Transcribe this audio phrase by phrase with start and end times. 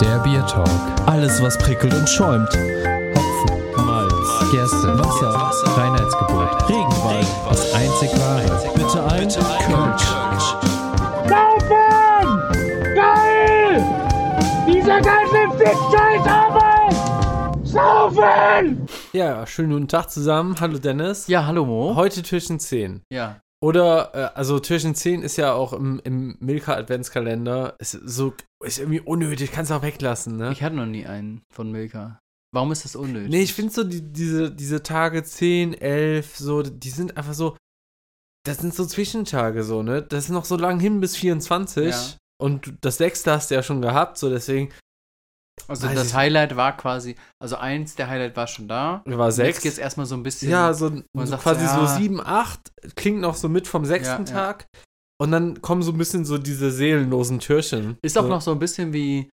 [0.00, 0.68] Der Bier Talk.
[1.06, 2.48] Alles, was prickelt und schäumt.
[2.48, 7.26] Hopfen, Malz, Gerste, Wasser, Reinheitsgebot, Regenwald.
[7.48, 8.72] das einzig wahre.
[8.74, 10.04] Bitte ein Kölsch.
[11.28, 12.94] Saufen!
[12.94, 13.84] Geil!
[14.66, 17.66] Dieser ganze Fick-Scheiß Arbeit!
[17.66, 18.86] Saufen!
[19.12, 20.56] Ja, schönen guten Tag zusammen.
[20.60, 21.26] Hallo Dennis.
[21.26, 21.94] Ja, hallo Mo.
[21.96, 23.02] Heute Türchen 10.
[23.10, 23.36] Ja.
[23.62, 27.76] Oder, äh, also Türchen 10 ist ja auch im, im Milka Adventskalender.
[27.78, 30.50] Ist so, ist irgendwie unnötig, kannst du auch weglassen, ne?
[30.52, 32.18] Ich hatte noch nie einen von Milka.
[32.52, 33.30] Warum ist das unnötig?
[33.30, 37.56] Nee, ich finde so die, diese, diese Tage 10, 11, so, die sind einfach so,
[38.44, 40.02] das sind so Zwischentage so, ne?
[40.02, 41.90] Das ist noch so lang hin bis 24.
[41.90, 42.16] Ja.
[42.40, 44.72] Und das sechste hast du ja schon gehabt, so deswegen
[45.68, 49.02] Also Weiß das Highlight war quasi, also eins der Highlight war schon da.
[49.04, 49.60] war Jetzt sechs.
[49.62, 50.50] geht's erstmal so ein bisschen.
[50.50, 51.86] Ja, so, so sagt quasi so, ja.
[51.86, 52.60] so 7, 8
[52.96, 54.36] klingt noch so mit vom sechsten Ja, ja.
[54.46, 54.66] Tag.
[55.20, 57.98] Und dann kommen so ein bisschen so diese seelenlosen Türchen.
[58.02, 59.28] Ist so, auch noch so ein bisschen wie,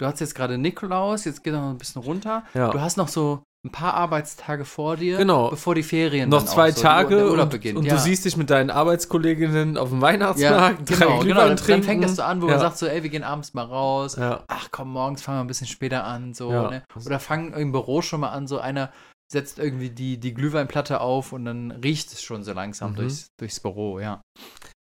[0.00, 2.44] du hast jetzt gerade Nikolaus, jetzt geht noch ein bisschen runter.
[2.54, 2.70] Ja.
[2.70, 5.50] Du hast noch so ein paar Arbeitstage vor dir, Genau.
[5.50, 7.78] bevor die Ferien noch zwei so, Tage und, beginnt.
[7.78, 7.94] und ja.
[7.94, 11.34] du siehst dich mit deinen Arbeitskolleginnen auf dem ja, Weihnachtsmarkt, drei genau, genau.
[11.48, 12.52] Dann, dann fängt das so an, wo ja.
[12.52, 14.16] man sagt so, ey, wir gehen abends mal raus.
[14.16, 14.44] ja.
[14.48, 16.70] ach komm, morgens fangen wir ein bisschen später an, so, Ja.
[16.70, 16.82] ne?
[17.04, 18.90] Oder fangen im Büro schon mal an, so einer
[19.30, 22.96] setzt irgendwie die, die Glühweinplatte auf und dann riecht es schon so langsam Mhm.
[22.96, 24.22] durchs, durchs Büro, ja.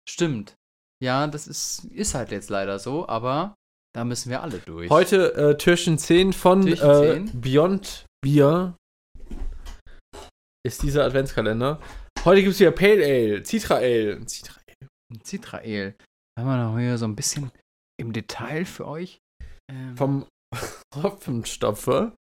[0.08, 0.54] Stimmt.
[1.02, 3.54] Ja, das ist, ist halt jetzt leider so, aber
[3.94, 4.88] da müssen wir alle durch.
[4.90, 7.40] Heute äh, Türchen 10 von Türchen äh, 10.
[7.40, 8.76] Beyond Beer
[10.66, 11.80] ist dieser Adventskalender.
[12.24, 14.26] Heute gibt es wieder Pale Ale, Citra Ale.
[14.26, 15.20] Citra Ale.
[15.22, 15.94] Zitrael.
[16.36, 17.52] Haben wir noch hier so ein bisschen
[18.00, 19.20] im Detail für euch.
[19.70, 20.26] Ähm, Vom
[20.96, 22.16] Hopfenstopfer.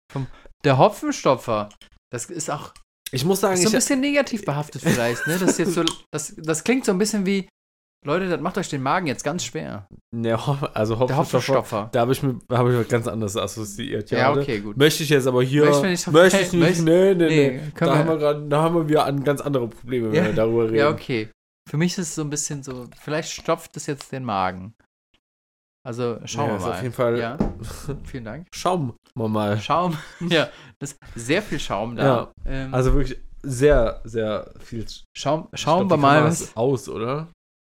[0.62, 1.70] der Hopfenstopfer.
[2.12, 2.74] Das ist auch
[3.10, 5.38] Ich muss sagen, ist so ein ich, bisschen negativ behaftet vielleicht, ne?
[5.38, 7.48] Das jetzt so, das, das klingt so ein bisschen wie,
[8.06, 9.86] Leute, das macht euch den Magen jetzt ganz schwer.
[10.14, 10.38] ne,
[10.74, 14.10] also Der Hopfenstopfer, da habe ich, mir- hab ich was ganz anderes assoziiert.
[14.10, 14.40] Ja, gerade.
[14.42, 14.76] okay, gut.
[14.76, 15.64] Möchte ich jetzt aber hier.
[15.64, 16.82] Möchte ich nicht- möchte ich nicht.
[16.82, 17.50] nee, nee, nee.
[17.50, 20.24] Nee, Da haben wir gerade, da haben wir wieder an ganz andere Probleme, wenn Ja.
[20.26, 20.76] wir darüber reden.
[20.76, 21.30] ja, okay.
[21.68, 24.74] Für mich ist es so ein bisschen so, vielleicht stopft es jetzt den Magen.
[25.86, 26.70] Also schauen Ja, wir ist mal.
[26.72, 27.38] auf jeden Fall- Ja,
[28.04, 28.46] vielen Dank.
[28.54, 29.58] Schauen wir mal.
[29.60, 29.96] Schaum.
[30.28, 30.48] ja,
[30.78, 32.04] das ist sehr viel Schaum da.
[32.04, 34.86] Ja, Ähm, Also wirklich sehr, sehr viel.
[35.16, 37.28] schauen glaub, wir mal, ist was aus, oder?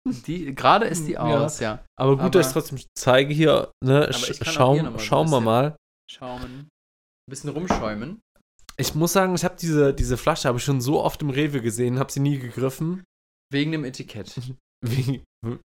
[0.26, 1.20] die gerade ist die Ja.
[1.20, 1.84] aus, ja.
[1.98, 3.70] Aber gut, Aber- dass ich trotzdem zeige hier.
[3.84, 4.04] Ne?
[4.04, 4.54] Aber Sch ich kann auch
[4.98, 5.76] schauen wir bisschen- mal.
[6.10, 6.52] Schaumen.
[6.60, 8.20] Ein bisschen rumschäumen.
[8.76, 11.60] Ich muss sagen, ich habe diese, diese Flasche habe ich schon so oft im Rewe
[11.60, 13.04] gesehen, habe sie nie gegriffen.
[13.52, 14.34] Wegen dem Etikett.
[14.84, 15.22] Wegen,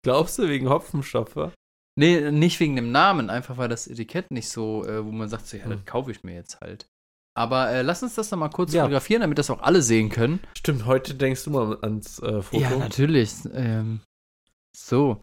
[0.03, 1.53] glaubst du, wegen Hopfenstopfer?
[1.97, 5.45] Nee, nicht wegen dem Namen, einfach weil das Etikett nicht so, äh, wo man sagt,
[5.47, 5.85] so, ja, das Hm.
[5.85, 6.87] kaufe ich mir jetzt halt.
[7.37, 8.81] Aber äh, lass uns das doch mal kurz Ja.
[8.83, 10.39] fotografieren, damit das auch alle sehen können.
[10.57, 12.61] Stimmt, heute denkst du mal ans äh, Foto.
[12.63, 13.31] Ja, natürlich.
[13.53, 14.01] Ähm,
[14.75, 15.21] so.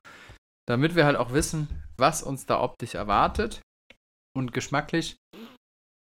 [0.68, 3.60] Damit wir halt auch wissen, was uns da optisch erwartet
[4.36, 5.16] und geschmacklich,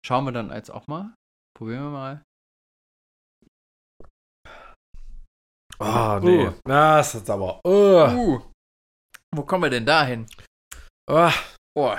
[0.06, 1.14] schauen wir dann jetzt auch mal.
[1.58, 2.22] Probieren wir mal.
[5.80, 6.48] Ah, nee.
[6.48, 6.54] Uh.
[6.66, 7.60] Das ist aber.
[7.66, 8.08] Uh.
[8.16, 8.42] Uh,
[9.36, 10.28] wo kommen wir denn da hin?
[11.10, 11.34] Ah.
[11.76, 11.96] Oh.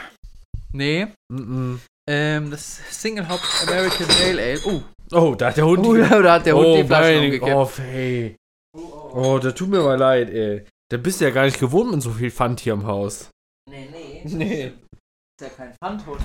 [0.72, 1.80] Nee, Mm -mm.
[2.08, 4.60] ähm, das Single Hop American Pale Ale.
[4.66, 5.86] Uh, Oh, da hat der Hund.
[5.86, 7.52] oh da hat der Hund oh, die Flaschen mein umgekippt.
[7.52, 8.36] Gott, ey.
[8.76, 10.66] Oh, da tut mir mal leid, ey.
[10.90, 13.30] Da bist du ja gar nicht gewohnt mit so viel Pfand hier im Haus.
[13.70, 14.22] Nee, nee.
[14.34, 14.64] Nee.
[14.66, 16.22] Ist ja kein Pfandhund.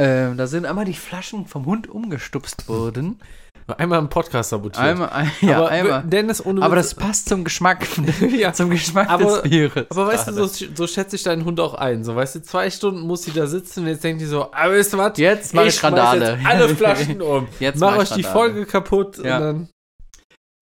[0.00, 3.20] Ähm, da sind einmal die Flaschen vom Hund umgestupst worden.
[3.78, 4.82] Einmal im Podcast sabotiert.
[4.84, 6.02] Einmal, ein, ja, aber einmal.
[6.02, 7.86] Dennis, ohne Aber das passt zum Geschmack,
[8.32, 8.52] ja.
[8.52, 9.86] zum Geschmack Aber- des Bieres.
[9.90, 12.02] Aber weißt du, so, so schätze ich deinen Hund auch ein.
[12.02, 14.72] So, weißt du, zwei Stunden muss sie da sitzen und jetzt denkt die so, aber
[14.76, 15.16] weißt du was?
[15.18, 16.36] Jetzt mach ich Randale.
[16.38, 17.46] Jetzt alle Flaschen um.
[17.60, 18.22] Jetzt Mach mach ich euch die.
[18.24, 19.36] Folge kaputt Ja.
[19.36, 19.68] und dann.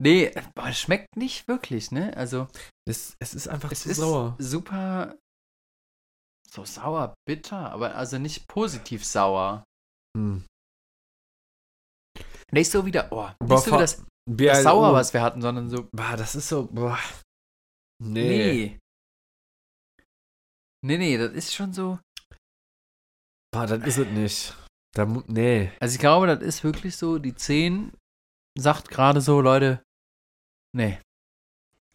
[0.00, 2.16] Nee, boah, es schmeckt nicht wirklich, ne?
[2.16, 2.48] Also,
[2.88, 4.36] Es, es ist einfach es zu ist sauer.
[4.38, 5.16] super
[6.50, 9.64] so sauer, bitter, aber also nicht positiv sauer.
[10.16, 10.46] Hm.
[12.50, 15.42] Nicht so wie der, oh, nicht Boah, so wie das, das Sauer, was wir hatten,
[15.42, 16.66] sondern so, Boah, das ist so.
[16.68, 16.98] Boah.
[18.02, 18.28] Nee.
[18.28, 18.78] nee.
[20.86, 21.98] Nee, nee, das ist schon so,
[23.52, 24.56] Boah, das ist es nicht.
[24.94, 25.72] Da, nee.
[25.80, 27.92] Also ich glaube, das ist wirklich so, die 10
[28.58, 29.82] sagt gerade so, Leute,
[30.74, 30.98] nee.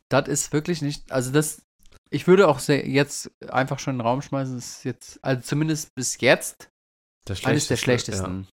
[0.10, 1.64] Das ist wirklich nicht, also das,
[2.12, 5.42] ich würde auch sehr, jetzt einfach schon in den Raum schmeißen, das ist jetzt, also
[5.42, 6.70] zumindest bis jetzt,
[7.26, 8.28] Das eines der Schlechteste, ja.
[8.28, 8.50] schlechtesten.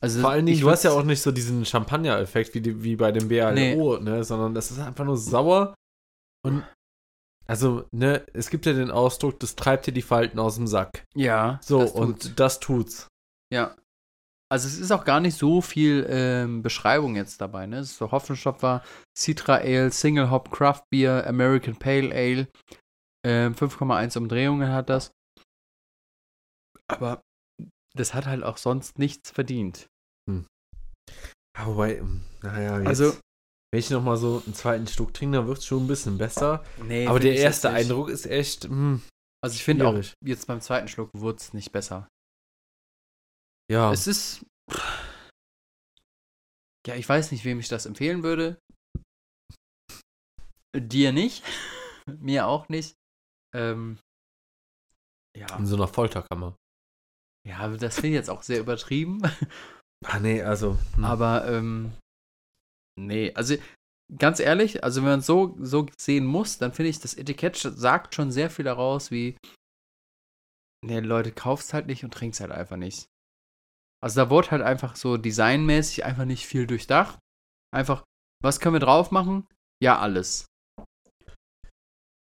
[0.00, 2.96] Also Vor allen Dingen, du hast ja auch nicht so diesen Champagner-Effekt wie, die- wie
[2.96, 4.24] bei dem BALO, ne?
[4.24, 5.74] Sondern das ist einfach nur sauer
[6.44, 6.64] und
[7.46, 11.04] also, ne, es gibt ja den Ausdruck, das treibt dir die Falten aus dem Sack.
[11.14, 13.08] Ja, So, das und das tut's.
[13.52, 13.76] Ja.
[14.52, 17.78] Also es ist auch gar nicht so viel ähm, Beschreibung jetzt dabei, ne?
[17.78, 18.84] Es ist so Hopfenstopfer,
[19.18, 22.48] Citra Ale, Single Hop Craft Beer, American Pale Ale,
[23.26, 25.10] ähm, 5,1 Umdrehungen hat das.
[26.86, 27.22] Aber
[27.96, 29.86] das hat halt auch sonst nichts verdient.
[30.28, 33.12] Ja, wobei, ähm, naja, jetzt, Also-
[33.72, 36.62] wenn ich nochmal so einen zweiten Schluck trinke, dann wird es schon ein bisschen besser.
[36.82, 37.70] Nee, Aber der erste.
[37.70, 39.00] Eindruck ist echt, hm,
[39.42, 42.06] Also ich finde auch jetzt beim zweiten Schluck wurde es nicht besser.
[43.70, 43.92] Ja.
[43.92, 44.44] Es ist.
[46.86, 48.58] Ja, ich weiß nicht, wem ich das empfehlen würde.
[50.76, 51.44] Dir nicht.
[52.18, 52.96] Mir auch nicht.
[53.54, 53.98] Ähm,
[55.36, 55.56] ja.
[55.56, 56.56] in so einer Folterkammer.
[57.46, 59.22] ja, das finde ich jetzt auch sehr übertrieben.
[60.04, 60.78] Ah, nee, also.
[60.96, 61.04] hm.
[61.04, 61.92] Aber, ähm,
[62.98, 63.54] nee, also
[64.18, 67.56] ganz ehrlich, also wenn man es so, so sehen muss, dann finde ich, das Etikett
[67.56, 69.36] sagt schon sehr viel daraus, wie,
[70.84, 73.06] nee, Leute, kauft's halt nicht und trinkt's halt einfach nicht.
[74.02, 77.18] Also da wurde halt einfach so designmäßig einfach nicht viel durchdacht.
[77.74, 78.04] Einfach,
[78.42, 79.46] was können wir drauf machen?
[79.82, 80.46] Ja, alles.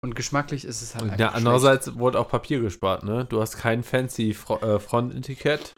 [0.03, 1.37] Und geschmacklich ist es halt einfach ja, schlecht.
[1.37, 3.25] andererseits wurde auch Papier gespart, ne?
[3.25, 5.73] Du hast kein fancy Fro äh, Frontetikett.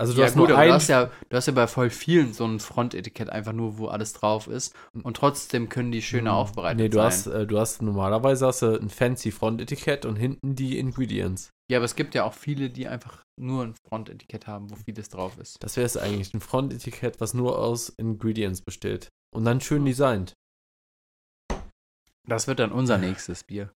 [0.00, 0.68] Also du ja, hast gut, nur ein.
[0.68, 3.88] du hast, ja, du hast ja bei voll vielen so ein Frontetikett einfach nur, wo
[3.88, 4.74] alles drauf ist.
[5.02, 6.36] Und trotzdem können die schöner Hm.
[6.36, 7.06] aufbereitet Nee, du sein.
[7.06, 11.50] hast, äh, du hast normalerweise hast du ein fancy Frontetikett und hinten die Ingredients.
[11.70, 15.08] Ja, aber es gibt ja auch viele, die einfach nur ein Frontetikett haben, wo vieles
[15.08, 15.56] drauf ist.
[15.62, 19.08] Das wäre es eigentlich, ein Frontetikett, was nur aus Ingredients besteht.
[19.34, 20.34] Und dann schön designt.
[22.28, 23.72] Das wird dann unser nächstes Bier.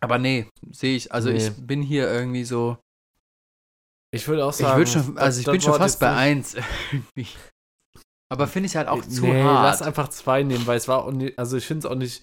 [0.00, 1.38] Aber nee, sehe ich, also Nee.
[1.38, 2.78] ich bin hier irgendwie so.
[4.12, 4.78] Ich würde auch Ich sagen.
[4.78, 6.54] würde schon, also ich bin schon fast bei 1
[6.92, 7.28] irgendwie.
[8.30, 9.64] Aber finde ich halt auch zu nee, hart.
[9.64, 12.22] lass einfach zwei nehmen, weil es war auch nicht, also ich finde es auch nicht,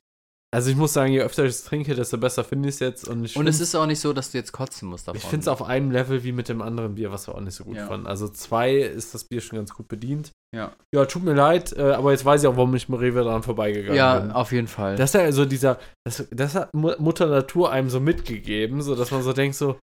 [0.53, 3.07] also ich muss sagen, je öfter ich es trinke, desto besser finde ich es jetzt.
[3.07, 5.17] Und ich Und es ist auch nicht so, dass du jetzt kotzen musst davon.
[5.19, 7.55] Ich finde es auf einem Level wie mit dem anderen Bier, was wir auch nicht
[7.55, 7.87] so gut Ja.
[7.87, 8.07] fanden.
[8.07, 10.31] Also zwei ist das Bier schon ganz gut bedient.
[10.55, 10.71] Ja.
[10.93, 13.41] Ja, tut mir leid, äh, aber jetzt weiß ich auch, warum ich mit Rewe dran
[13.43, 14.31] vorbeigegangen Ja, bin.
[14.31, 14.95] auf jeden Fall.
[14.95, 18.95] Das ist ja so dieser, das, das hat Mu- Mutter Natur einem so mitgegeben, so
[18.95, 19.79] dass man so denkt so,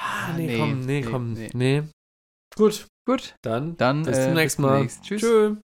[0.00, 1.50] ah, nee, nee, komm, nee, nee, komm, nee.
[1.52, 1.82] nee.
[2.56, 4.86] Gut, Gut, dann dann bis äh, zum nächsten Mal.
[5.02, 5.20] Tschüss.
[5.20, 5.56] Tschö.